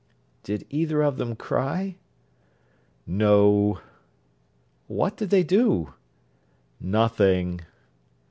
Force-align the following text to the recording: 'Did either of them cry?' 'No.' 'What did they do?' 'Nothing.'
'Did 0.41 0.65
either 0.71 1.03
of 1.03 1.17
them 1.17 1.35
cry?' 1.35 1.95
'No.' 3.05 3.79
'What 4.87 5.15
did 5.15 5.29
they 5.29 5.43
do?' 5.43 5.93
'Nothing.' 6.79 7.61